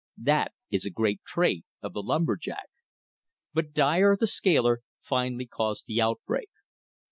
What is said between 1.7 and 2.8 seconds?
of the lumber jack.